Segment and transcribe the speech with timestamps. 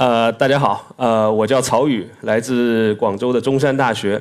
[0.00, 4.18] 呃，大家好，呃，我叫曹宇，来自广州的中山大学。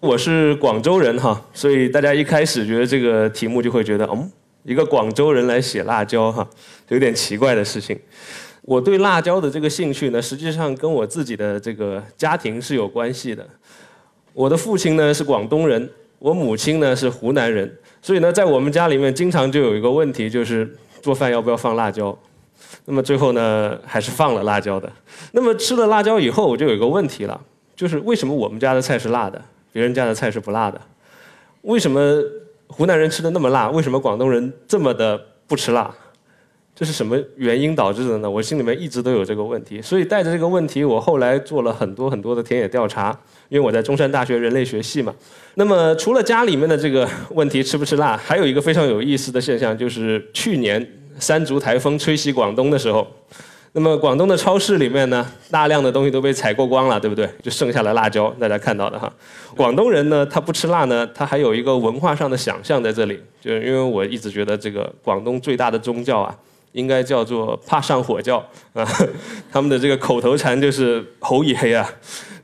[0.00, 4.32] 我是广州人哈，所以大家一开始觉得这个题目就会觉得，嗯，
[4.64, 6.48] 一个广州人来写辣椒哈，
[6.88, 7.94] 有点奇怪的事情。
[8.62, 13.46] 我对辣椒的这个兴趣呢，实际上跟我自己的这个家庭是有关系的。
[14.32, 15.90] 我的父亲呢是广东人，
[16.20, 17.70] 我母亲呢是湖南人，
[18.00, 22.18] 所以呢，在我们家里面经常就有一个问题，就是做饭要不要放辣椒。
[22.84, 24.90] 那么最后呢，还是放了辣椒的。
[25.30, 27.40] 那么吃了辣椒以后，我就有一个问题了，
[27.76, 29.40] 就是为什么我们家的菜是辣的，
[29.72, 30.80] 别人家的菜是不辣的？
[31.62, 32.20] 为什么
[32.66, 35.16] 湖南人吃的那么辣，为什么广东人这么的
[35.46, 35.94] 不吃辣？
[36.74, 38.28] 这是什么原因导致的呢？
[38.28, 43.16] 我心里面一直都有这个问题，所以带着这个问题，我后来做了很多很多的田野调查，
[43.48, 45.14] 因为我在中山大学人类学系嘛。
[45.54, 50.84] 那么除了家里面的这个问题吃不吃辣，还有一个非常有意思的现象，就是去年。
[51.18, 53.06] 山竹台风吹袭广东的时候，
[53.72, 57.28] 那么广东的超市里面呢，大量的东西都被采购光了，对不对？
[57.42, 59.12] 就剩下了辣椒，大家看到的哈。
[59.56, 66.36] 广东人呢，他不吃辣呢，他还有一个文化上的想象在这里，就是因为我一直觉得这个广东最大的宗教啊，
[66.72, 68.36] 应该叫做怕上火教
[68.74, 68.86] 啊，
[69.50, 71.88] 他们的这个口头禅就是喉一黑啊，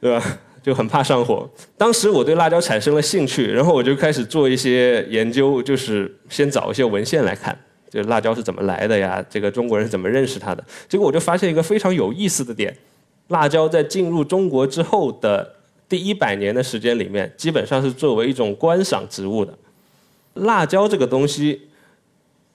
[0.00, 0.22] 对吧？
[0.60, 1.48] 就很怕上火。
[1.78, 7.56] 当时我对辣椒产生了兴趣，然后我就开始做一些研究，就是先找一些文献来看。
[7.90, 9.24] 这辣椒是怎么来的呀？
[9.30, 10.64] 这个中国人是怎么认识它的？
[10.88, 12.76] 结果我就发现一个非常有意思的点：
[13.28, 15.54] 辣椒在进入中国之后的
[15.88, 19.52] 第一百年的时间里面，基本上是作为一种观赏植物的。
[20.34, 21.68] 辣椒这个东西，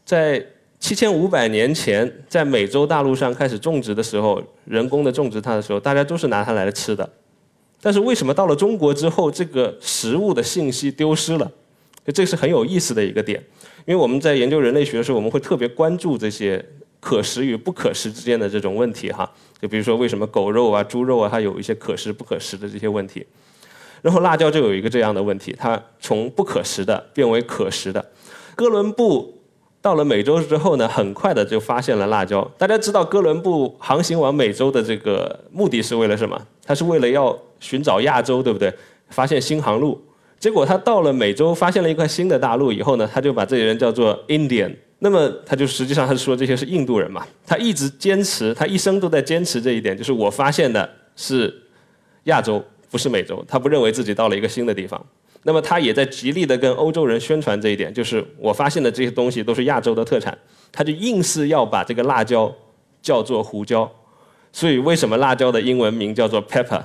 [0.05, 0.45] 在
[0.79, 7.09] 七千五百年前在美洲大陆上开始种植的时候，人工的种植它的时候，大家都是拿它来吃的。
[7.81, 11.51] 但是为什么到了中国之后，这个食物的信息丢失了？
[12.05, 13.41] 就这是很有意思的一个点。
[13.85, 16.63] 因为我们在研究人类学的时候，我们会特别关注这些
[16.99, 19.29] 可食与不可食之间的这种问题哈。
[19.61, 23.25] 就比如说，为什么狗肉啊、猪肉啊，它有一些可食不可食的这些问题。
[24.01, 28.05] 然后辣椒就有一个这样的问题，它从不可食的变为可食的。
[28.55, 29.41] 哥伦布
[29.81, 32.49] 到了美洲之后呢，很快的就发现了辣椒。
[32.57, 36.41] 大家知道哥伦布航行往美洲的这个目的是为了什么？
[36.65, 38.73] 他是为了要寻找亚洲，对不对？
[39.09, 40.01] 发现新航路。
[40.43, 44.75] 结果他到了美洲，发现了一块新的大陆以后呢，他就把这些人叫做 Indian。
[44.99, 47.25] 那么他就实际上他说这些是印度人嘛。
[47.47, 51.63] 他一直坚持，他一生都在坚持这一点，就是我发现的是
[52.25, 52.61] 亚洲，
[52.91, 53.41] 不是美洲。
[53.47, 55.01] 他不认为自己到了一个新的地方。
[55.43, 60.37] 那么他也在极力的跟欧洲人宣传这一点，就是我发现的这些东西都是亚洲的特产。
[60.73, 62.53] 他就硬是要把这个辣椒
[63.01, 63.89] 叫做胡椒。
[64.51, 66.83] 所以为什么辣椒的英文名叫做 pepper？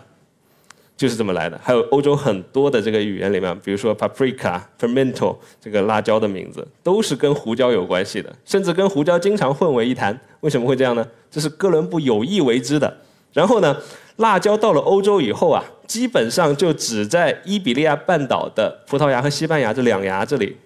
[0.99, 10.19] 就是这么来的，还有欧洲很多的这个语言里面，比如说 paprika、pimento 这个辣椒的名字，都是跟胡椒有关系的，甚至跟胡椒经常混为一谈。
[10.41, 11.07] 为什么会这样呢？
[11.31, 12.93] 这是哥伦布有意为之的。
[13.33, 13.77] 然后呢，
[14.17, 20.57] 辣椒到了欧洲以后啊，基本上就只在伊比利亚半岛的葡萄牙和西班牙这两牙这里，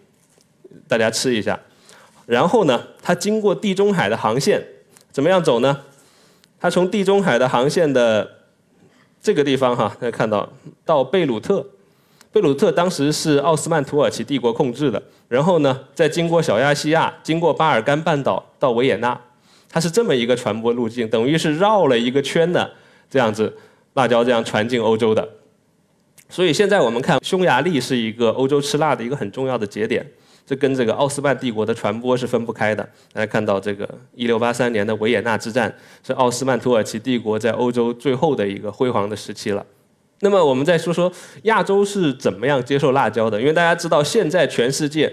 [0.88, 1.60] 大家吃一下。
[2.24, 4.62] 然后呢，它经过地中海的航线，
[5.10, 5.80] 怎么样走呢？
[6.58, 8.38] 它从地中海的航线的。
[9.22, 10.46] 这个地方哈，大家看到
[10.84, 11.64] 到贝鲁特，
[12.32, 15.00] 贝鲁特当时是奥斯曼土耳其帝国控制的。
[15.28, 19.18] 然后呢，再经过小亚细亚，经过巴尔干半岛到维也纳，
[19.70, 22.68] 它是这么一个传播路径，等于是绕了一个圈的
[23.08, 23.56] 这样子，
[23.94, 25.26] 辣椒这样传进欧洲的。
[26.28, 30.04] 所以现在我们看匈牙利是一个欧洲吃辣的一个很重要的节点。
[30.44, 32.82] 这跟这个奥斯曼帝国的传播是分不开的。
[33.12, 39.64] 大家看到这个1683年的维也纳之战，是奥斯曼土耳其帝国在欧洲最后的一个辉煌的时期了。
[40.20, 41.10] 那么我们再说说
[41.42, 43.40] 亚洲是怎么样接受辣椒的？
[43.40, 45.12] 因为大家知道，现在全世界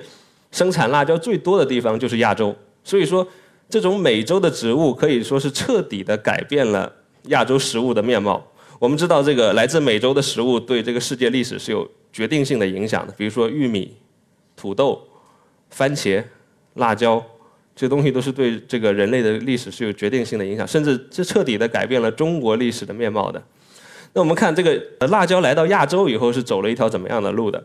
[0.51, 3.27] 生产辣椒最多的地方就是亚洲，所以说
[3.67, 6.91] 这种美洲的植物可以说是彻底的改变了
[7.23, 8.45] 亚洲食物的面貌。
[8.77, 13.95] 我们知道，这个来自美洲的食物对这个世界历史是有决定性的影响的，比如说玉米、
[14.55, 15.01] 土豆。
[15.69, 16.23] 番茄、
[16.75, 17.23] 辣椒，
[17.75, 23.41] 这东西都是对这个人类的历史是有决定性的影响，甚至这彻底的改变了中国历史的面貌的。
[24.13, 27.63] 那我们看这个辣椒来到亚洲以后是走了一条怎么样的路的？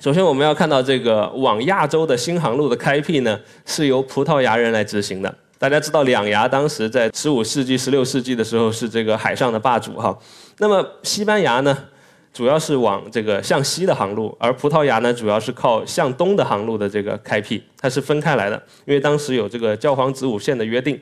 [0.00, 5.34] 首先我们要看到这个往亚洲的新航路的开辟呢，是由葡萄牙人来执行的。
[5.58, 10.16] 大家知道两牙当时在十五世纪、十六世纪的时候是这个海上的霸主哈。
[10.58, 11.76] 那么西班牙呢？
[12.36, 21.00] 主要是往这个向西的航路，而葡萄牙呢，主要是靠向东的航路的这个开辟，它是分开来的，因为当时有这个教皇子午线的约定。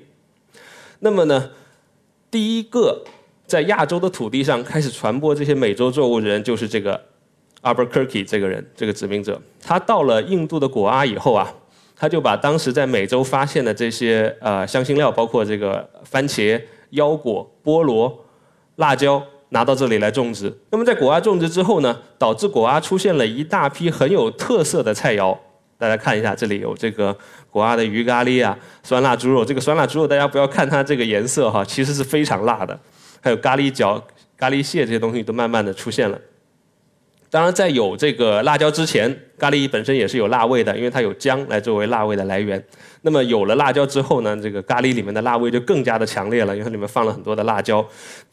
[1.00, 1.50] 那么呢，
[2.30, 3.02] 第一个
[3.48, 7.04] 在亚洲的土地上开始传播这些美洲作物的人，就是这个
[7.62, 9.42] Albuquerque 这个人，这个殖民者。
[9.60, 11.52] 他到了印度的果阿以后啊，
[11.96, 16.62] 他就把当时在美洲发现的这些呃香辛料，包括这个番茄。
[16.90, 18.24] 腰果、菠萝、
[18.76, 19.20] 辣椒
[19.54, 20.52] 拿到这里来种植。
[20.70, 25.34] 那么在果阿种植之后呢，导致果阿出现了一大批很有特色的菜肴。
[25.78, 27.16] 大家看一下，这里有这个
[27.50, 29.44] 果阿的鱼咖喱啊，酸辣猪肉。
[29.44, 32.78] 这个酸辣猪肉大家不要看它这个颜色哈，其实是非常辣的。
[33.22, 34.02] 还有咖喱角、
[34.36, 36.18] 咖喱蟹这些东西都慢慢的出现了。
[37.34, 42.64] 当然，在有这个辣椒之前，咖喱本身也是有辣味的，因为它有姜来作为辣味的来源。
[43.02, 47.84] 那么有了辣椒之后呢，这个咖喱里面的辣味就更加的强烈了，因为它里面放了很多的辣椒。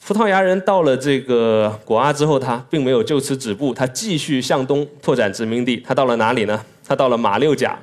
[0.06, 5.77] 葡萄牙人到了这个果阿之后，他并没有就此止步，他继续向东拓展殖民地。
[5.77, 6.63] 他到了哪里呢？
[6.88, 7.75] 他到了马六甲，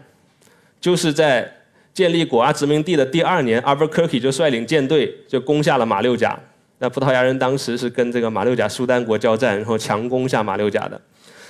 [0.80, 1.52] 就是在
[1.92, 6.38] 建立果阿殖民地的第二年，阿尔科基就率领舰队就攻下了马六甲。
[6.78, 11.00] 那葡萄牙人当时是跟这个马六甲苏丹国交战，然后强攻下马六甲的。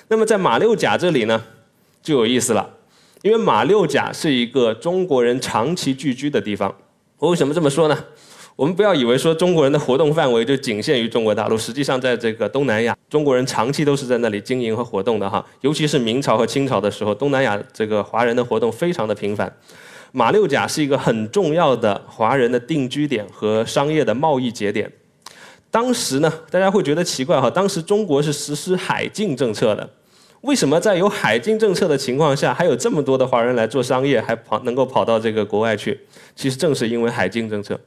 [0.08, 1.42] 那么在马六甲这里呢，
[2.02, 2.68] 就有意思了，
[3.22, 6.74] 因为马六甲是一个中国人长期聚居的地方。
[7.18, 8.04] 我为什么这么说呢？
[8.56, 15.44] 我们不要以为说中国人的活动范围就仅限于中国大陆，实际上在这个东南亚，中国人长期都是在那里经营和活动的哈。
[15.60, 19.52] 尤其是明朝和清朝的时候，东南亚这个华人的活动非常的频繁。
[20.10, 24.90] 马六甲是一个很重要的华人的定居点和商业的贸易节点。
[25.70, 29.88] 当时呢，大家会觉得奇怪哈，当时中国是实施海禁政策的，
[30.40, 36.00] 为什么在有海禁政策的情况下，还有这么多的华人来做商业，还跑能够跑到这个国外去？
[36.34, 37.78] 其实正是因为海禁政策，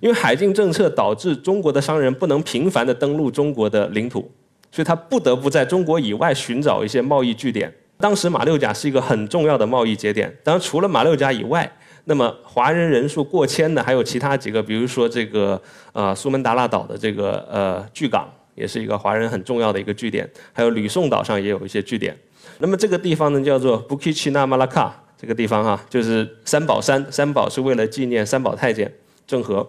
[0.00, 4.30] 因为海禁政策导致中国的商人不能频繁的登陆中国的领土，
[4.70, 7.74] 所以他不得不在中国以外寻找一些贸易据点。
[7.98, 11.70] 当时马六甲是一个很重要的贸易节点，当然除了马六甲以外。
[12.08, 15.60] 那么华人人数过千的还有其他几个，比如说这个
[15.92, 20.26] 呃苏门答腊岛的这个呃巨港，也是一个华人很重要的一个据点。
[20.54, 22.16] 还有吕宋岛上也有一些据点。
[22.60, 24.90] 那么这个地方呢叫做 Bukitinamalaka，
[25.20, 28.90] 这个地方哈就是三宝山，三宝是为了纪念三宝太监
[29.26, 29.68] 郑和。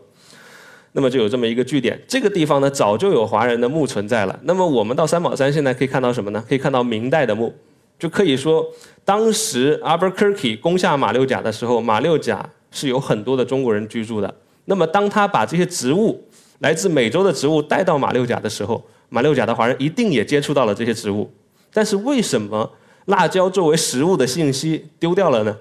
[0.94, 2.00] 那么就有这么一个据点。
[2.08, 4.40] 这个地方呢早就有华人的墓存在了。
[4.44, 6.42] 那么我们到三宝山现在可以看到什么呢？
[6.48, 7.54] 可以看到明代的墓。
[8.00, 8.66] 就可以说，
[9.04, 14.34] 当时 Albuquerque 攻下马六甲的时候，马六甲是有很多的中国人居住的。
[14.66, 16.24] 那么，当他把这些植物，
[16.60, 21.30] 来自美洲的植物带到马六甲的时候，马六甲的华人一定也接触到了这些植物。
[21.74, 22.72] 但是，为什么
[23.06, 25.58] 辣椒作为食物的信息丢掉了呢？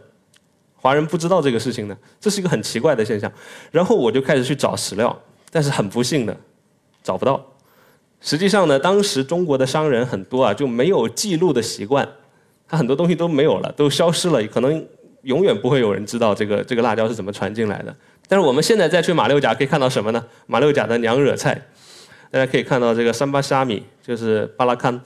[0.76, 1.96] 华人不知道这个事情呢？
[2.20, 3.30] 这是一个很奇怪的现象。
[3.72, 5.20] 然后我就开始去找史料，
[5.50, 6.36] 但是很不幸的，
[7.02, 7.44] 找不到。
[8.20, 12.08] 实际上呢，当时中国的商人很多啊，就没有记录的习惯。
[12.68, 14.86] 它很多东西都没有了，都消失了，可能
[15.22, 17.94] 永远不会有人知道这个这个辣椒是怎么传进来的。
[18.28, 20.22] 但是我们现在再去马六甲可以看到什么呢？
[20.46, 21.60] 马六甲的娘惹菜，
[22.30, 25.00] 大家可以看到这个三巴虾米，就是巴拉康，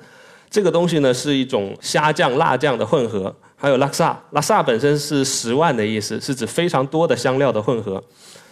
[0.50, 3.34] 这个东西呢是一种虾酱辣酱的混合。
[3.54, 8.02] 还有拉萨，拉萨本身是十万的意思，是指非常多的香料的混合。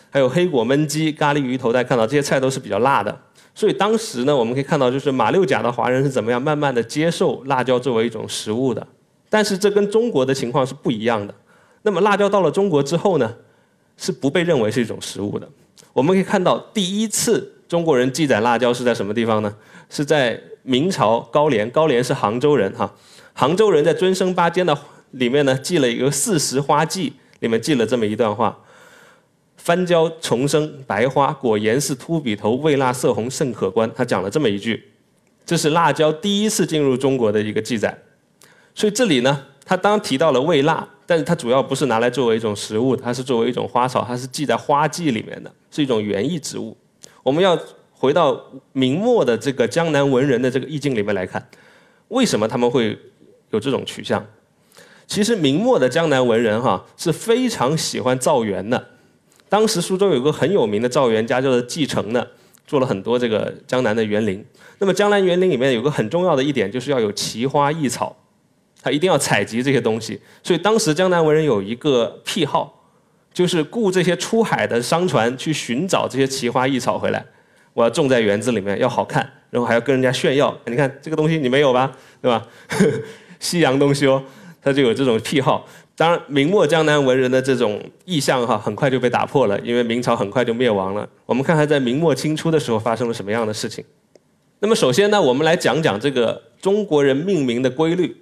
[0.09, 3.21] 还有黑果焖鸡、咖喱鱼头，大家看到这些菜都是比较辣的。
[3.53, 8.87] 所以当时呢，我们可以看到就是马六甲的华人是怎么样慢慢的接受辣椒作为一种食物的。
[9.31, 11.35] 但是这跟中国的情况是不一样的。
[11.83, 13.35] 那么辣椒到了中国之后呢，
[13.97, 15.49] 是不被认为是一种食物的。
[15.95, 19.57] 我们可以看到，第一次中国人记载辣椒是在什么地方呢？
[19.89, 22.93] 是在明朝高廉，高廉是杭州人哈。
[23.33, 24.77] 杭州人在《尊生八笺》的
[25.13, 28.59] 里面呢，记了一个《四时花记》，里面记了这么一段话：
[29.57, 33.91] 番椒重生，白花果颜似秃笔头，味辣色红甚可观。
[33.95, 34.91] 他讲了这么一句，
[35.47, 37.97] 这是辣椒第一次进入中国的一个记载。
[38.81, 46.75] 所以这里呢，他当提到了味辣，但是它主要不是拿来作为一种食物，它是作为一种花草，它是记在花季里面的，是一种园艺植物。
[47.23, 47.59] 我们要
[47.93, 51.47] 回到明末的这个江南文人的这个意境里面来看，
[52.09, 52.99] 为什么他们会
[53.51, 54.25] 有这种取向？
[55.07, 58.83] 其实明末的江南文人哈是非常喜欢造园的。
[59.51, 62.27] 当时苏州有个很有名的造园家叫做继承的，
[62.67, 64.43] 做了很多这个江南的园林。
[64.79, 68.17] 那么江南园林里面有个很重要的一点，就是要有奇花异草。
[68.83, 72.83] 他一定要采集这些东西，所以当时江南文人有一个癖好，
[73.33, 77.25] 就是雇这些出海的商船去寻找这些奇花异草回来，
[77.75, 80.57] 我要种在园子里面，要好看，然后还要跟人家炫耀。
[80.67, 81.93] 你看这个东西你没有吧？
[82.23, 82.47] 对吧？
[83.39, 84.23] 西洋东西哦，
[84.63, 85.67] 他就有这种癖好。
[85.95, 91.07] 当然，明末江南文人的这种意向哈，很快就被打破了，因为明朝很快就灭亡了。
[91.27, 93.85] 我们看看在明末清初的时候发生了什么样的事情。
[94.61, 98.17] 那么首先呢，我们来讲讲这个中国人命名的规律。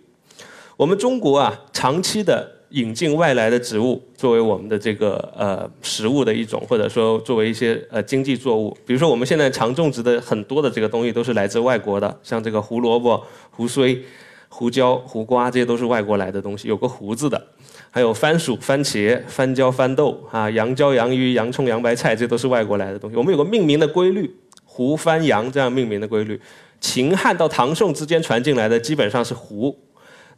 [0.78, 8.70] 我们中国啊，长期的引进外来的植物作为我们的这个呃食物的一种，或者说作为一些呃经济作物。
[8.86, 13.20] 比如说我们现在常种植的很多的这个东西都是来自外国的，像这个胡萝卜、
[13.50, 14.04] 胡荽、
[14.48, 17.44] 胡椒、胡瓜，这些都是外国来的东西，有个胡子的。
[17.90, 23.16] 还有番薯、番茄、番椒、番豆啊，洋椒、洋芋、洋葱、洋白菜，这都是外国来的东西。
[23.16, 24.32] 我们有个命名的规律，
[24.62, 26.40] 胡、番、洋这样命名的规律。
[26.80, 29.76] 秦汉到唐宋之间传进来的基本上是胡，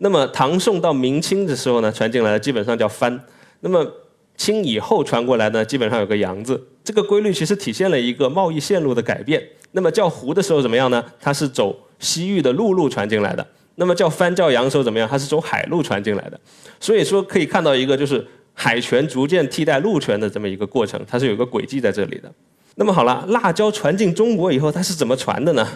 [0.02, 3.22] 那么唐宋到明清的时候呢，传进来的基本上叫番。
[3.60, 3.86] 那么
[4.34, 6.66] 清以后传过来呢，基本上有个洋字。
[6.82, 9.46] 这个规律其实体现了一个贸易线路的改变。
[9.72, 11.04] 那么叫胡的时候怎么样呢？
[11.20, 13.46] 它是走西域的陆路传进来的。
[13.74, 15.06] 那么叫番叫洋的时候怎么样？
[15.06, 16.40] 它是走海路传进来的。
[16.80, 22.32] 所以说可以看到一个就是海权逐渐替代陆权的这么一个过程，它是有个轨迹在这里的。
[22.76, 25.68] 那么好了，辣椒传进中国以后，它是怎么传的呢？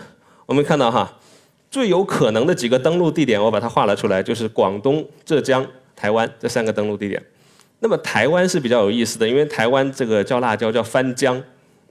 [0.47, 1.19] 我们看到哈，
[1.75, 5.67] 最有可能的几个登陆地点，我把它画了出来，就是广东、浙江、
[5.97, 7.21] 台湾这三个登陆地点。
[7.81, 11.43] 那么台湾是比较有意思的，因为台湾这个叫辣椒叫番姜，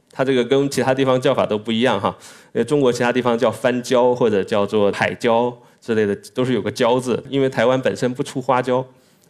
[0.09, 2.15] 它这个跟其他地方叫法都不一样哈。
[2.53, 7.21] 因为中国其他地方叫番椒或者叫做海椒之类的，都是有个椒字。
[7.27, 8.75] 因为台湾本身不出花椒，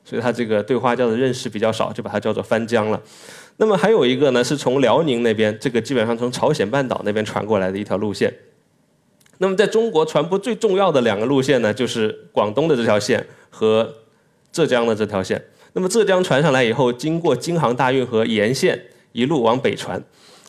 [0.06, 3.02] 所以它这个对花椒的认识比较少，就把它叫做番姜了。
[3.58, 8.32] 那么还有一个呢，是从辽宁那边，这个基本上从朝鲜半岛那边传过来的一条路线。
[9.40, 13.94] 那么在中国传播最重要的两个路线呢，就是广东的这条线和
[14.52, 15.44] 浙江的这条线。
[15.74, 18.80] 那么浙江传上来以后，经过京杭大运河沿线
[19.12, 20.02] 一路往北传，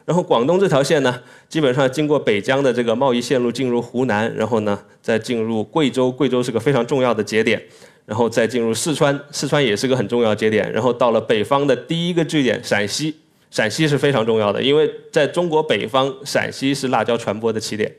[0.04, 7.60] 然后广东这条线呢，基本上经过北疆的这个贸易线路进入湖南，然后呢再进入贵州，贵州是个非常重要的节点，
[8.04, 13.16] 然后再进入四川，四川也是个很重要节点，然后到了北方的第一个据点陕西，
[13.50, 17.90] 陕西是非常重要的，因为在中国北方，陕西是辣椒传播的起点。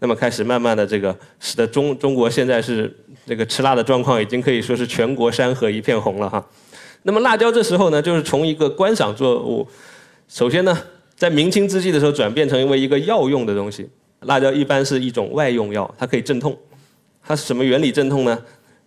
[0.00, 2.92] 那么开始慢慢的这个使得中中国现在是
[3.24, 6.44] 这个吃辣的状况已经可以说是全国山河一片红了哈。
[7.02, 9.66] 那么辣椒这时候呢，就是从一个观赏作物，
[10.28, 10.76] 首先呢，
[11.14, 13.88] 在明清之际的时候转变成为一个药用的东西。
[14.20, 16.54] 辣椒一般是一种外用药，它可以镇痛。
[17.22, 18.38] 它是什么原理镇痛呢？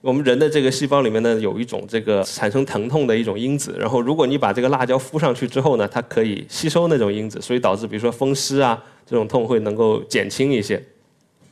[0.02, 10.84] 我们人的这个细胞里面呢有一种这个产生疼痛的一种因子，然后如果你把这个辣椒敷上去之后呢，它可以吸收那种因子，所以导致比如说风湿啊这种痛会能够减轻一些。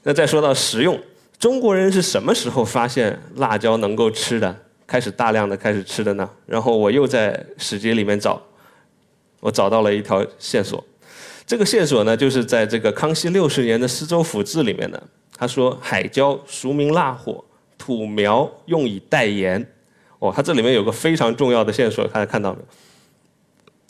[0.03, 0.99] 那再说到食用，
[1.37, 4.55] 中国人是什么时候发现辣椒能够吃的，
[4.87, 6.29] 开始大量的开始吃的呢？
[6.45, 8.41] 然后我又在史籍里面找，
[9.39, 10.83] 我找到了一条线索。
[11.45, 15.01] 这个线索呢，就是在这个康熙六十年的《施州府志》里面的。
[15.37, 17.43] 他说：“海椒俗名辣火，
[17.77, 19.65] 土苗用以代言。”
[20.19, 22.65] 哦，它这里面有个非常重要的线索，大家看到没有？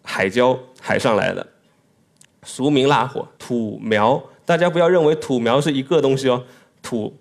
[0.03, 1.45] 海椒海上来的，
[2.43, 4.21] 俗名辣火，土苗。
[4.45, 6.43] 大家不要认为土苗是一个东西哦，
[6.81, 7.15] 土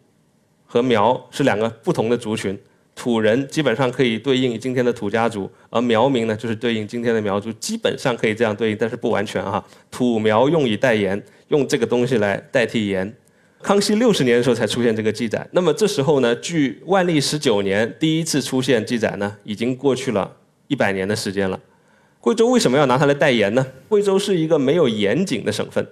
[0.67, 2.59] 和苗是两个不同的族群。
[2.97, 9.65] 土人基本上可以对应今天的土家族，而苗民呢就是对应今天的苗族，基本上可以这样对应，但是不完全哈。
[9.91, 13.15] 土苗用以代盐，用这个东西来代替盐。
[13.63, 20.37] 康熙六十年的时候才出现这个记载，那么这时候呢，距万历十九年第一次出现记载呢，已经过去了
[20.67, 21.59] 一百年的时间了。
[22.21, 23.67] 贵州为什么要拿它来代盐呢？
[23.89, 25.87] 贵州是一个没有盐井的省份。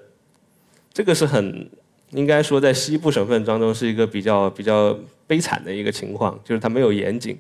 [0.93, 1.69] 这个是很
[2.13, 7.37] 应该说，在西部省份当中是一个比较比较悲惨的一个情况，就是它没有盐井。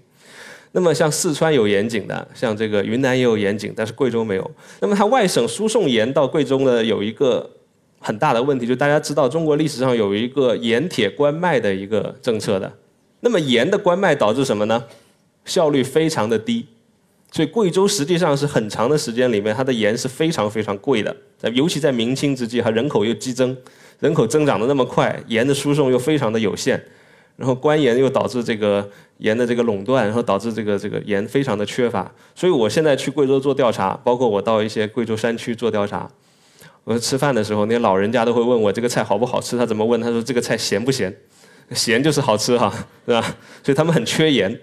[0.72, 4.50] 那么像四川有盐井的，像这个云南也有盐井，但是贵州没有。
[4.80, 7.50] 那么它外省输送盐到贵州呢，有一个
[7.98, 12.70] 很大的问题，就大家知道中国历史上有一个盐铁关卖的一个政策的。
[13.20, 14.84] 那么盐的关卖导致什么呢？
[15.46, 16.66] 效率非常的低。
[17.30, 21.14] 所以贵州实际上是很长的时间里面，它的盐是非常非常贵的。
[21.52, 23.56] 尤其在明清之际，它人口又激增，
[24.00, 26.82] 人口增长的那么快，盐的输送又非常的有限，
[27.36, 32.10] 然后官盐又导致这个盐的这个垄断，然后导致这个这个盐非常的缺乏。
[32.34, 36.10] 所以我现在去贵州做调查，包括我到一些贵州山区做调查，
[36.84, 39.58] 我吃饭的时候，那些老人家都会问我这个菜好不好吃。
[39.58, 40.00] 他怎么问？
[40.00, 41.14] 他说这个菜咸不咸？
[41.72, 42.72] 咸就是好吃哈，
[43.06, 43.20] 是吧？
[43.62, 44.58] 所以他们很缺盐。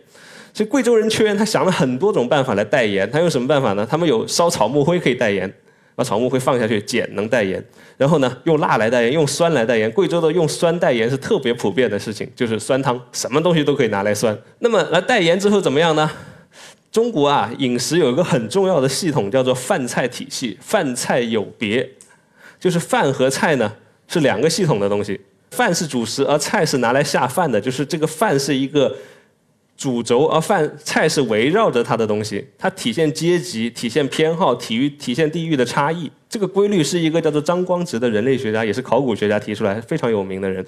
[0.56, 3.10] 所以贵州人缺盐，他想了很多种办法来代盐。
[3.12, 3.86] 他用什么办法呢？
[3.86, 5.54] 他们有烧草木灰可以代盐，
[5.96, 7.62] 把草木灰放下去碱能代盐。
[7.98, 9.92] 然后呢，用辣来代盐，用酸来代盐。
[9.92, 14.34] 贵州的用酸代盐是特别普遍的事情，就是酸汤，什么东西都可以拿来酸。
[14.60, 16.10] 那么来代盐之后怎么样呢？
[16.90, 20.58] 中国啊，饮食有一个很重要的系统，叫做饭菜体系。
[20.62, 21.86] 饭菜有别，
[22.58, 23.74] 就是饭和菜呢
[24.08, 25.20] 是两个系统的东西。
[25.52, 28.96] 饭是主食，而菜是拿来下饭的，就是这个饭是一个。
[29.78, 36.10] 主轴，而饭菜是围绕着它的东西，它体现阶级，体现偏好，体育体现地域的差异。
[36.30, 40.66] 这个规律是一个叫做张光直的人类学家，也是考古学家提出来，非常有名的人。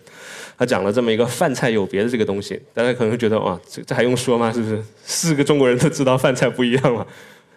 [0.57, 4.51] 他讲了这么一个饭菜有别的这个东西，大家可能会觉得哇，这这还用说吗？
[4.51, 4.83] 是不是？
[5.03, 7.05] 四个中国人都知道饭菜不一样了？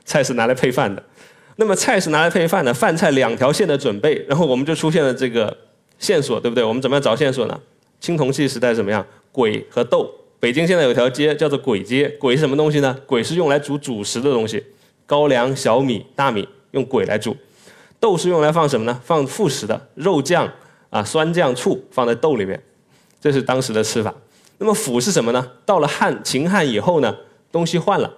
[0.05, 1.03] 菜是拿来配饭的，
[1.57, 5.57] 那么菜是拿来配饭的，饭菜两条线的准备，然后我们就出现了这个
[5.99, 6.63] 线索，对不对？
[6.63, 7.61] 我们怎么样找线索呢？
[8.01, 9.05] 青铜器时代怎么样？
[9.33, 10.09] 鬼和豆。
[10.41, 12.99] 北京现在有条街叫做簋街，簋是什么东西呢？
[13.07, 14.65] 簋是用来煮主食的东西，
[15.05, 17.37] 高粱、小米、大米用簋来煮。
[18.01, 18.99] 豆是用来放什么呢？
[19.05, 20.51] 放副食的，肉酱
[20.89, 22.63] 啊、酸酱、醋放在豆里面，
[23.21, 24.15] 这是当时的吃法。
[24.57, 25.47] 那么釜是什么呢？
[25.67, 27.15] 到了汉秦汉以后呢，
[27.53, 28.11] 东西换了，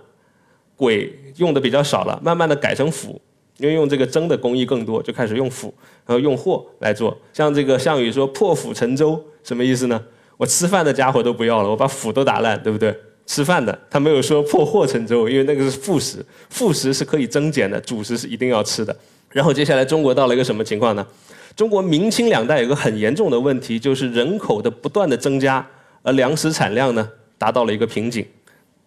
[0.78, 3.20] 簋用的比较少了，慢慢的改成釜，
[3.58, 5.74] 因为用这个蒸的工艺更多，就开始用釜，
[6.06, 7.18] 然后用货来做。
[7.32, 10.00] 像这个项羽说破釜沉舟，什么意思呢？
[10.42, 12.92] 我吃饭的家伙都不要了，我把釜都打烂，对不对？
[13.26, 16.16] 吃饭的他没有说破货沉舟，因为那个是副食，
[16.50, 18.94] 副食是可以增减的，主食是一定要吃的。
[19.30, 21.06] 然后接下来中国到了一个什么情况呢？
[21.54, 25.64] 中国明清两代有个很严重的问题，就是人口的不断的增加，
[26.02, 27.08] 而粮食产量呢
[27.38, 28.26] 达到了一个瓶颈，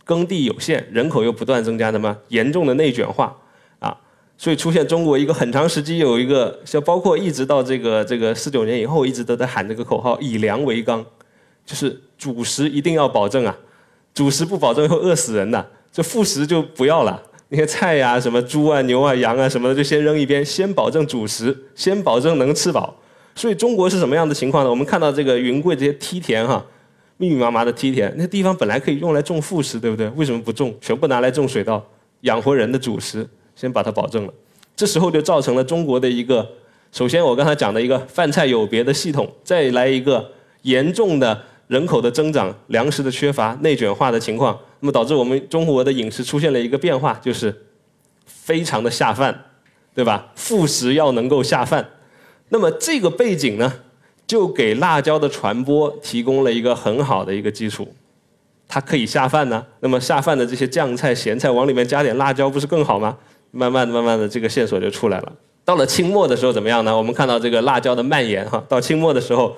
[0.03, 3.33] 耕地有限，人口又不断增加，那么严重的内卷化
[3.79, 3.95] 啊，
[4.37, 11.03] 所以出现中国一个很长时期有一个，像包括一直到这个这个四九年以后，一直都在喊这个口号，以粮为纲，
[11.65, 13.57] 就是主食一定要保证啊，
[14.13, 17.21] 主食不保证会饿死人的，这副食就不要了。
[17.49, 22.95] 那些菜呀，什么猪啊、牛啊、羊啊什么的，就先扔一边，先保证主食，先保证能吃饱。
[23.35, 24.69] 所以中国是什么样的情况呢？
[24.69, 26.65] 我们看到这个云贵这些梯田哈，
[27.17, 30.07] 密密麻麻的梯田，那地方本来可以用来种副食，对不对？
[30.09, 30.73] 为什么不种？
[30.81, 31.85] 全部拿来种水稻，
[32.21, 34.33] 养活人的主食，先把它保证了。
[34.75, 36.47] 这时候就造成了中国的一个，
[36.91, 40.31] 首先我刚才讲的一个饭菜有别的系统，再来一个
[40.63, 41.43] 严重的。
[41.67, 47.65] 人口的增长、粮食的缺乏、内卷化的情况，那么导致我们中国的饮食出现了一个变化，就是
[48.25, 49.45] 非常的下饭，
[49.95, 50.31] 对吧？
[50.35, 51.83] 副食要能够下饭，
[52.49, 53.81] 那么这个背景呢，
[54.27, 57.87] 就给辣椒的传播提供了一个很好的一个基础，
[58.67, 59.65] 它可以下饭呢。
[59.79, 63.17] 那么下饭的这些酱菜、咸菜往里面加点辣椒，不是更好吗？
[63.49, 65.33] 慢慢的、慢慢的，这个线索就出来了。
[65.63, 66.95] 到了清末的时候怎么样呢？
[66.95, 69.57] 我们看到这个辣椒的蔓延哈，到清末的时候。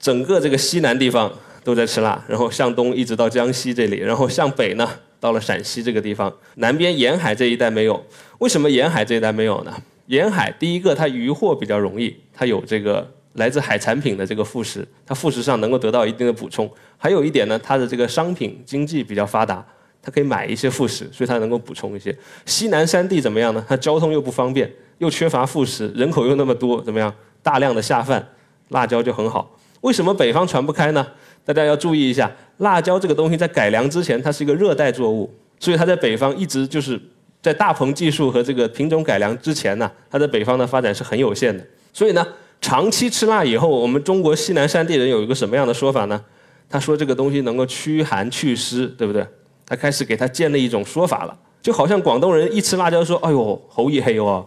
[0.00, 1.30] 整个这个西南地方
[1.62, 4.88] 都在吃辣，然后向东一直到江西这里，然后向北呢
[5.20, 8.02] 到了陕西这个地方，南边沿海这一带没有。
[8.38, 9.72] 为什么沿海这一带没有呢？
[10.06, 16.68] 沿海第一个它渔获比较容易，它有这个来自海产品的这个副食，它副食上能够得到一定的补充。
[16.96, 19.64] 还有一点呢，它的这个商品经济比较发达，
[20.02, 22.16] 它可以买一些副食，所以它能够补充一些。
[22.46, 23.62] 西南山地怎么样呢？
[23.68, 27.14] 它交通又不方便，又缺乏副食，人口又那么多，怎么样？
[27.42, 28.26] 大量的下饭，
[28.70, 29.56] 辣椒就很好。
[29.82, 31.06] 为什么北方传不开呢？
[31.44, 37.00] 大家要注意一下，辣椒这个东西在改良之前，它是一个热带作物，所以它在北方一直就是
[37.42, 41.64] 在大棚技术和这个品种改良之前呢，它在北方的发展是很有限的。
[41.92, 42.26] 所以呢，
[42.60, 46.22] 长期吃辣以后，我们中国西南山地人有一个什么样的说法呢？
[46.68, 49.26] 他说这个东西能够驱寒祛湿，对不对？
[49.66, 54.46] 他开始给他建立一种说法了，就好像广东人一吃辣椒说：“哎呦，喉一黑哦，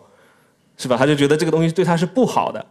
[0.77, 2.65] 是吧？”他就觉得这个东西对他是不好的。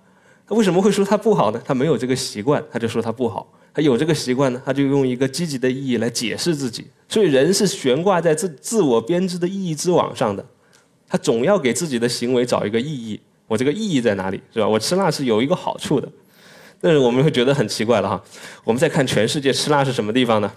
[0.47, 1.63] 他为什么会说它不好呢？
[1.65, 3.47] 他没有这个习惯，他就说它不好。
[3.75, 6.87] 他有这个习惯呢，他就用一个积极的意义来解释自己。
[7.09, 10.45] 所以人是悬挂在自自我编织的意义之网上的，
[11.09, 13.19] 他总要给自己的行为找一个意义。
[13.47, 14.41] 我这个意义在哪里？
[14.53, 14.69] 是吧？
[14.69, 16.09] 我吃辣是有一个好处的。
[16.81, 18.23] 但是我们会觉得很奇怪了哈。
[18.65, 20.53] 我们再看全世界吃辣是什么地方呢？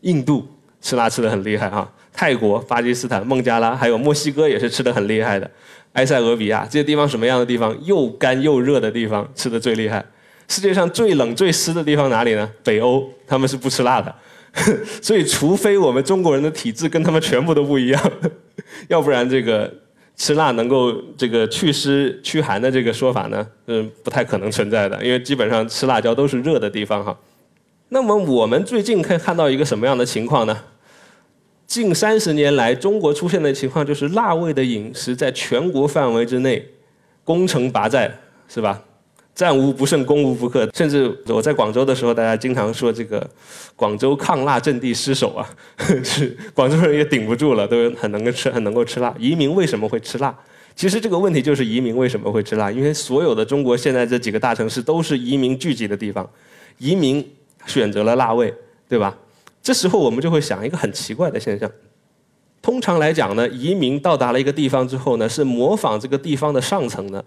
[0.00, 0.48] 印度
[0.80, 5.50] 吃辣吃的很厉害哈，泰国、巴基斯坦、孟加拉还有墨西哥也是吃的很厉害的。
[5.94, 7.74] 埃塞俄比亚这些地方什么样的地方？
[7.82, 10.04] 又干又热的地方吃的最厉害。
[10.46, 12.46] 世界上最冷最湿的地方哪里呢？
[12.62, 14.14] 北欧，他们是不吃辣的。
[15.00, 18.12] 所以，除非我们中国人的体质跟他们全部都不一样，
[18.88, 19.72] 要不然这个
[20.14, 25.02] 吃辣能够这个祛湿驱寒的这个说法呢，嗯，不太可能存在的。
[25.02, 27.16] 因为基本上吃辣椒都是热的地方哈。
[27.88, 30.54] 那么我们最近可以看到一个什么样的情况呢？
[31.70, 36.60] 近三十年来，中国出现的情况就是辣味的饮食在全国范围之内
[37.22, 38.12] 攻城拔寨，
[38.48, 38.82] 是吧？
[39.36, 40.68] 战无不胜，攻无不克。
[40.74, 43.24] 甚至我在广州的时候，大家经常说这个
[43.76, 45.48] 广州抗辣阵地失守啊，
[46.02, 49.14] 是广州人也顶不住了，都很能够吃，很能够吃辣。
[49.16, 50.36] 移民为什么会吃辣？
[50.74, 52.68] 其实这个问题就是移民为什么会吃辣？
[52.68, 56.28] 因为所有的中国现在这几个大城市都是移民聚集的地方，
[56.78, 57.24] 移民
[57.64, 58.52] 选择了辣味，
[58.88, 59.16] 对吧？
[59.70, 61.70] 这时候我们就会想一个很奇怪的现象。
[62.60, 67.24] 通常来讲呢，移民到达了一个地方之后呢，是模仿这个地方的上层的。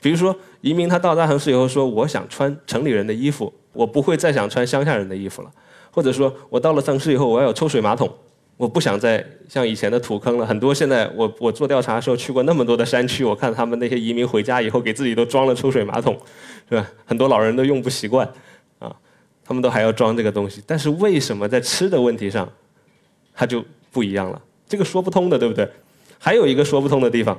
[0.00, 5.50] 比如说，移民他到大城市以后说：“我想穿城里人的衣服，我不会再想穿乡下人的衣服了。”
[5.90, 8.08] 或者说我到了城市以后，我要有抽水马桶，
[8.56, 10.46] 我不想再像以前的土坑了。
[10.46, 16.16] 很多现在我我做调查的时候去过那么多的山区，我看他们那些移民回家以后给自己都装了抽水马桶，
[16.68, 16.88] 是吧？
[17.04, 18.32] 很多老人都用不习惯。
[19.44, 22.48] 他们都还要装这个东西，但是为什么在吃的问题上，
[23.34, 24.40] 它就不一样了？
[24.68, 25.68] 这个说不通的，对不对？
[26.18, 27.38] 还有一个说不通的地方，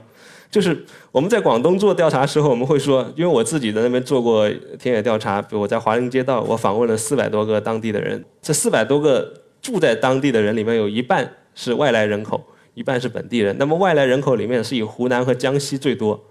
[0.52, 13.56] 就是我们在广东做调查时候，我们会说，因为我自己在那边做过田野调查，比如我在华林街道，我访问了四百多个当地的人，这四百多个住在当地的人里面，有一半是外来人口，一半是本地人。
[13.58, 16.22] 那么外来人口里面是以湖南和江西最多，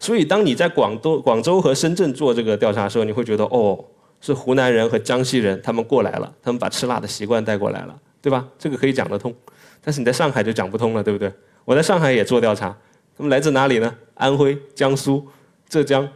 [0.00, 3.78] 所以当你在广东、广州和深圳做这个调查的时候，你会觉得哦，
[4.20, 8.46] 是湖南人和江西人他们过来了，他们把吃辣的习惯带过来了，对吧？
[8.58, 9.34] 这个可以讲得通，
[9.82, 11.32] 但是你在上海就讲不通了，对不对？
[11.64, 12.76] 我在上海也做调查。
[13.16, 13.94] 他们来自哪里呢？
[14.14, 15.26] 安徽、江苏、
[15.68, 16.08] 浙江。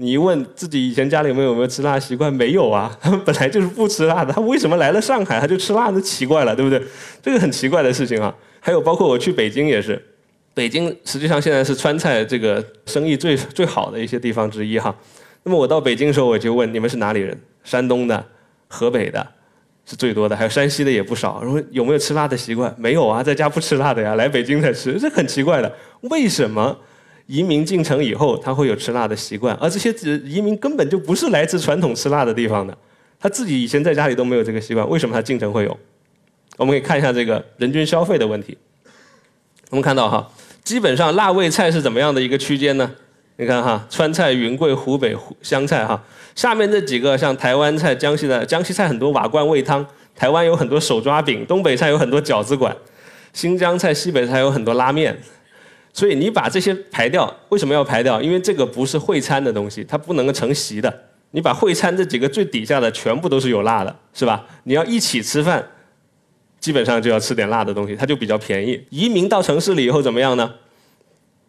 [0.00, 2.32] 你一问自己以前家里有没有没有吃辣习惯？
[2.32, 4.32] 没有啊， 他们本来就是不吃辣的。
[4.32, 5.90] 他为什么来了上海他就吃辣？
[5.90, 6.00] 的？
[6.00, 6.80] 奇怪了，对不对？
[7.22, 8.34] 这个很奇怪的事情啊。
[8.60, 10.00] 还有包括我去北京也是，
[10.54, 14.94] 北京实际上现在是川菜这个生意最最好的一些地方之一哈。
[15.48, 17.40] 那么我到北京的时候，我就问你们是哪里人？
[17.64, 18.22] 山东的、
[18.68, 19.26] 河北的。
[19.86, 21.40] 是最多的，还有山西的也不少。
[21.42, 22.74] 然后有没有吃辣的习惯？
[22.76, 25.74] 没有啊，在家不吃辣的呀，来北京才吃，这很奇怪的。
[26.02, 26.78] 为什么
[27.24, 29.56] 移民进城以后他会有吃辣的习惯？
[29.56, 32.76] 而这些移民根本就不是来自传统吃辣的地方的，
[33.18, 35.74] 他自己以前在家里都没有这个习惯，为什么他进城会有？
[36.58, 38.58] 我们可以看一下这个人均消费的问题。
[39.70, 40.30] 我们看到哈，
[40.62, 42.90] 基本上辣味菜是怎么样的一个区间呢？
[43.40, 46.00] 你看哈，川菜、云贵、湖北湘菜哈。
[46.34, 52.76] 下面这几个像台湾菜、江西的江西菜很多瓦罐味汤，台湾有很多手抓饼，东北菜有很多饺子馆，
[53.32, 55.16] 新疆菜、西北菜有很多拉面。
[55.92, 58.20] 所以你把这些排掉，为什么要排掉？
[58.20, 60.92] 因为这个不是会餐的东西，它不能够成席的。
[61.30, 64.44] 你把会餐这几个最底下的全部都是有辣的，是吧？
[64.64, 65.64] 你要一起吃饭，
[66.58, 68.84] 基本上就要吃点辣的东西，它就比较便宜。
[68.90, 70.52] 移民到城市里以后怎么样呢？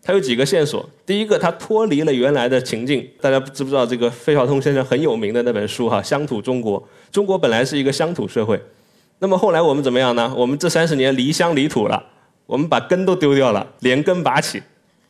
[0.01, 0.87] 它有几个线索。
[1.05, 3.07] 第一个，它脱离了原来的情境。
[3.19, 6.81] 大家知不知道这个费孝通先生很有名的那本书哈，《乡土中国》。
[7.11, 8.59] 中国本来是一个乡土社会，
[9.19, 10.33] 那么后来我们怎么样呢？
[10.35, 12.01] 我们这三十年离乡离土了，
[12.45, 14.61] 我们把根都丢掉了，连根拔起，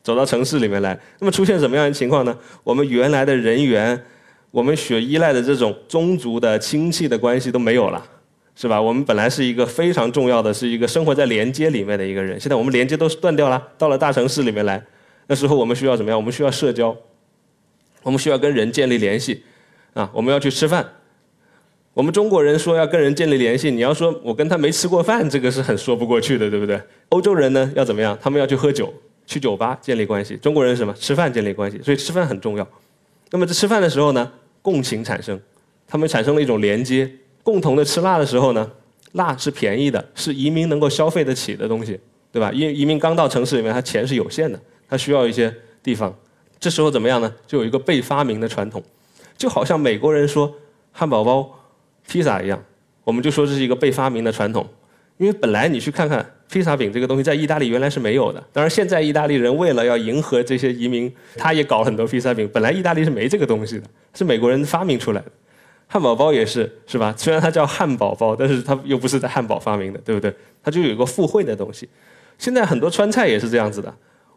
[0.02, 1.00] 走到城市里面来。
[1.20, 2.36] 那么出现什么样的情况呢？
[2.64, 4.02] 我们原来的人员，
[4.52, 8.04] 我们所依赖的这种宗族的亲戚的关系都没有了，
[8.60, 8.82] 是吧？
[8.82, 14.84] 我们本来是一个非常重要的，是一个生活在连接里面的一个人，现在我们连接都是断掉了，到了大城市里面来。
[15.28, 16.20] 那时候我们需要怎么样？
[16.20, 16.94] 我们需要社交，
[18.04, 19.46] 我们需要跟人建立联系，
[19.94, 20.86] 啊，我们要去吃饭。
[21.94, 26.82] 我们中国人说要跟人建立联系，你要说我跟他没吃过饭，这个是很说不过去的，对不对？
[27.08, 28.18] 欧洲人呢要怎么样？
[28.22, 28.94] 他们要去喝酒，
[29.26, 30.36] 去酒吧建立关系。
[30.36, 30.94] 中国人什么？
[30.96, 32.68] 吃饭建立关系，所以吃饭很重要。
[33.32, 34.30] 那么在吃饭的时候呢，
[34.62, 35.40] 共情产生，
[35.88, 37.10] 他们产生了一种连接。
[37.50, 38.72] 共同的吃辣的时候呢，
[39.14, 42.00] 辣是便宜的，是移民能够消费得起的东西，
[42.32, 42.52] 对吧？
[42.54, 44.60] 因为移民刚到城市里面，他钱是有限的。
[44.88, 46.16] 他需要一些地方，
[46.60, 47.34] 这时候怎么样呢？
[47.48, 48.84] 就有一个被发明的传统，
[49.36, 50.54] 就好像美国人说
[50.92, 51.50] 汉堡包、
[52.08, 52.64] 披萨一样，
[53.04, 54.68] 我们就说这是一个被发明的传统。
[55.18, 58.40] 因为本来你去看看披萨饼这个东西，在意大利原来是没有的。
[58.54, 62.48] 当然，现在意大利人为了要迎合这些移民，他也搞很多披萨饼。
[62.54, 65.32] 本来意大利是没这个东西的，是美国人发明出来的。
[65.92, 67.12] 汉堡包也是，是吧？
[67.18, 70.32] 虽然它叫汉堡包，但是它又不是在汉堡发明的，对不对？
[70.62, 71.90] 它就有一个附会的东西。
[72.38, 73.92] 现在很多川菜也是这样子的。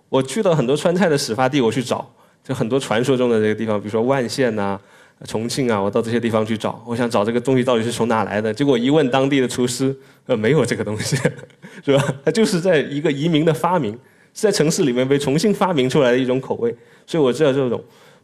[0.08, 2.10] 我去到很多川菜的始发地，我去找，
[2.42, 4.80] 就很多传说中的这个地方，比如说万县呐、
[5.26, 8.52] 重庆啊，我到这些地方去找，我想找这个东西到底是从哪来的。
[8.52, 9.94] 结果一问当地的厨师，
[10.26, 11.16] 呃，没有这个东西，
[11.84, 12.02] 是吧？
[12.24, 13.92] 它就是在一个移民的发明，
[14.32, 16.74] 是在城市里面被重新发明出来的一种口味。
[17.06, 17.82] 所以我知道这种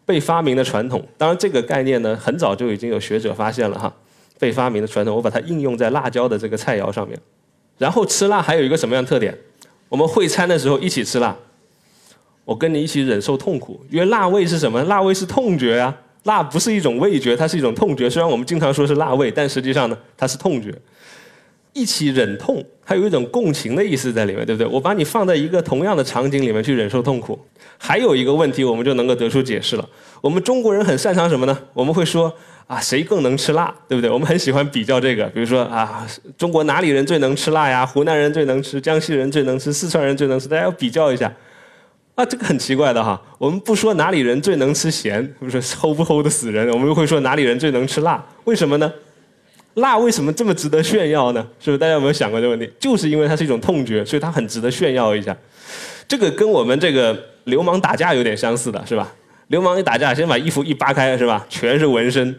[0.08, 1.06] 被发明的传统。
[1.18, 3.94] 当然，这个概念呢，很早就已经有学者发现了哈，
[4.38, 7.18] 被发明的传统，我把它应用在辣椒的这个菜肴上面。
[7.76, 9.36] 然后吃辣还有一个什么样的特点？
[9.90, 11.36] 我们会餐的时候一起吃辣。
[12.46, 14.82] 我跟你一起忍受痛苦，因为辣味是什么？
[14.84, 18.08] 辣味是痛觉啊，辣不是一种味觉，它是一种痛觉。
[18.08, 20.74] 虽然我们经常说是辣味，但实际上呢，它是痛觉。
[21.74, 24.66] 一起忍痛，还有一种共情的意思在里面，对不对？
[24.66, 27.38] 我把你放在一个同样的场景里面去忍受痛苦。
[27.76, 29.88] 还有一个问题，我们就能够得出解释了。
[30.20, 31.58] 我们中国人很擅长什么呢？
[31.72, 32.32] 我们会说
[32.66, 34.10] 啊，谁更能吃辣，对不对？
[34.10, 37.86] 我们很喜欢比较这个，比如说啊，中国哪里人最能吃辣呀？
[37.86, 41.32] 湖南人最能吃，江西人最能吃，四川人最能吃，大家要比较一下。
[42.14, 43.20] 啊，这个很奇怪的哈。
[43.38, 48.22] 我们不说哪里人最能吃咸，不是齁不齁的死人，我们会说哪里人最能吃辣。
[48.44, 48.92] 为什么呢？
[49.74, 51.40] 辣为什么这么值得炫耀呢？
[51.60, 52.68] 是不是大家有没有想过这个问题？
[52.80, 55.36] 就是因为它是一种痛觉，所以它很值得炫耀一下。
[56.08, 59.12] 这个跟我们这个流氓打架有点相似的是吧？
[59.48, 61.44] 流氓一打架，先把衣服一扒开是吧？
[61.48, 62.34] 全是纹身，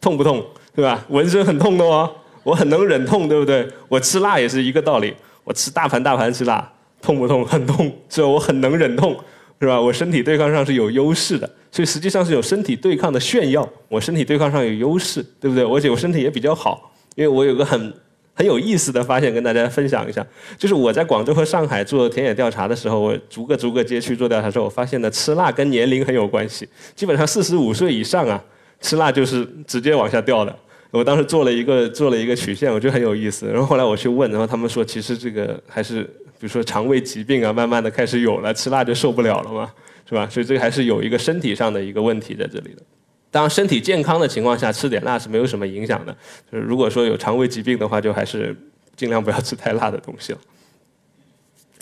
[0.00, 0.44] 痛不痛？
[0.74, 1.02] 对吧？
[1.08, 2.10] 纹身很痛的哦，
[2.42, 3.66] 我很能忍痛，对不对？
[3.88, 5.14] 我吃辣也是一个道理，
[5.44, 6.72] 我吃大盘大盘吃辣。
[7.02, 7.44] 痛不痛？
[7.44, 9.16] 很痛，所以我很能忍痛，
[9.60, 9.80] 是吧？
[9.80, 13.68] 我身体对抗上是有优势的，所以实际上是有身体对抗的炫耀。
[13.88, 15.62] 我身体对抗上有优势，对不对？
[15.62, 17.92] 而且我身体也比较好，因为我有个很
[18.38, 20.24] 很有意思的发现跟大家分享一下，
[20.58, 26.68] 就是我在广州和上海做田野调查的时候，我逐个逐个街区做调查的时候，我发现呢，吃辣跟年龄很有关系。
[26.94, 28.44] 基本上四十五岁以上啊，
[28.78, 30.54] 吃辣就是直接往下掉的。
[30.90, 33.46] 我当时做了一个做了一个曲线，我觉得很有意思。
[33.46, 36.02] 然后后来我去问，然后他们说，其实这个还是
[36.38, 39.70] 比如说肠胃疾病啊，慢慢的开始有了，吃辣就受不了了嘛，
[40.06, 40.28] 是吧？
[40.30, 42.82] 所以这个还是有一个身体上的一个问题在这里的。
[43.30, 46.16] 当身体健康的情况下，吃点辣是没有什么影响的。
[46.50, 48.56] 就是如果说有肠胃疾病的话，就还是
[48.96, 50.38] 尽量不要吃太辣的东西了。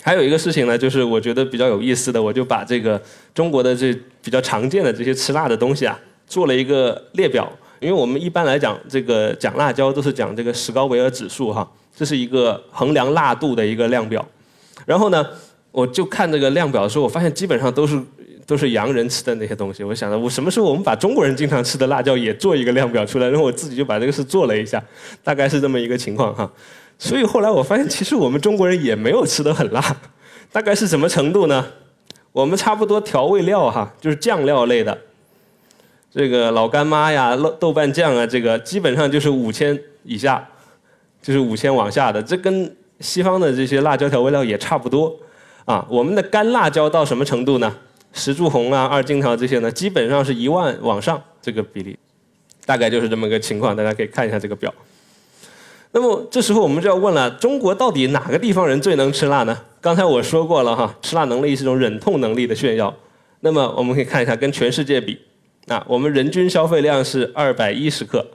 [0.03, 3.01] 还有一个事情呢，就是我觉得比较有意思的，我就把这个
[3.33, 7.49] 中国的这比较常见的这些吃辣的东西啊，做了一个列表。
[7.79, 14.27] 因为我们一般来讲，这个讲辣椒都是讲这个史高维尔指数哈，这是一个衡量辣度的一个量表。
[14.85, 15.25] 然后呢，
[15.71, 17.97] 我就看这个量表的时候，我发现基本上都是。
[18.45, 24.83] 都是洋人吃的那些东西，我想着我什么时候我们把中国人经常吃的辣椒也做一个量表出来，然后我自己就把这个事做了一下，
[25.23, 26.51] 大概是这么一个情况哈。
[26.99, 29.81] 所以后来我发现，其实我们中国人也没有吃的很辣，
[30.51, 31.65] 大概是什么程度呢？
[32.31, 34.97] 我们差不多调味料哈，就是酱料类的，
[36.13, 40.47] 这个老干妈呀、豆豆瓣酱啊，这个基本上就是五千以下，
[41.21, 45.17] 就是五千往下的，这跟西方的这些辣椒调味料也差不多
[45.65, 45.85] 啊。
[45.89, 47.75] 我们的干辣椒到什么程度呢？
[48.15, 51.95] 石柱红啊、二荆条这些呢，基本上是一万往上这个比例，
[52.65, 53.75] 大概就是这么个情况。
[53.75, 54.73] 大家可以看一下这个表。
[55.91, 59.57] 那么这时候我们就要问了：中国到底哪个地方人最能吃辣呢？
[59.79, 62.91] 刚才我说过了哈，吃辣能力是一种忍痛能力的炫耀。
[63.41, 65.19] 那么我们可以看一下跟全世界比，
[65.67, 68.25] 啊，我们人均消费量是二百一十克，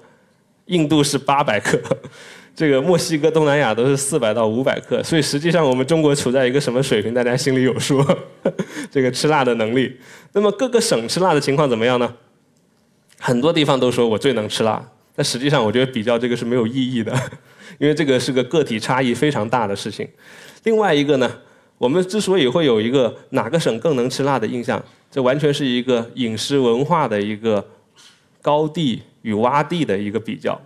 [0.67, 1.79] 印度是八百克。
[2.55, 8.05] 这个墨西哥、东南亚都是四百到五百克，所以实际上我们中国处在一个什么水平，大家心里有数。
[8.91, 9.97] 这个吃辣的能力，
[10.33, 12.15] 那么各个省吃辣的情况怎么样呢？
[13.19, 14.83] 很多地方都说我最能吃辣，
[15.15, 17.15] 但实际上我觉得比较这个是没有意义的，
[17.79, 20.07] 因为这个是个个体差异非常大的事情。
[20.65, 21.31] 另外一个呢，
[21.79, 27.67] 我们之所以会有一个哪个省更能吃辣的印象，这完全是一个饮食文化的一个
[28.43, 30.61] 高地与洼地的一个比较。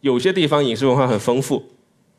[0.00, 1.62] 有些地方饮食文化很丰富，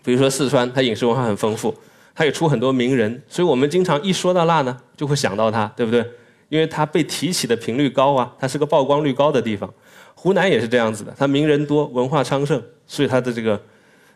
[0.04, 1.74] 比如说四川，它饮食文化很丰富，
[2.14, 6.06] 它也出很多名人，所以我们经常一说到辣呢，就会想到它，对不对？
[6.50, 9.72] 因为它被提起的频率高啊，它是个曝光率高的地方。
[10.16, 13.62] 湖南也是这样子的，它名人多，文化昌盛，所以它的这个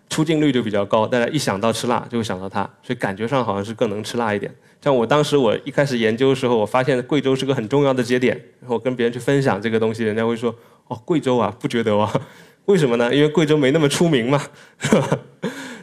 [0.10, 1.08] 出镜率就比较高。
[1.08, 4.54] 大家一想到吃辣，就会想到它，所以感觉上好像是更能吃辣一点。
[4.82, 10.54] 像我当时我一开始研究的时候，我发现贵州是个很重要的节点，然后跟别人去分享这个东西，人家会说
[10.90, 12.12] ：“哦，贵州啊，不觉得哇？”
[12.66, 13.14] 为什么呢？
[13.14, 14.42] 因为贵州没那么出名嘛，
[14.80, 15.20] 是吧？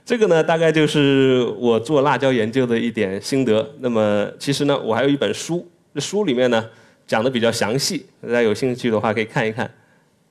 [0.05, 3.75] 这个呢，大概就是我做辣椒研究的一点心得。
[3.81, 6.65] 那么，其实呢，我还有一本书，这书里面呢
[7.07, 9.71] 讲的比较详细，大家有兴趣的话可以看一看。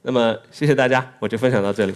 [0.01, 1.93] 那么，谢谢大家，我就分享到这里。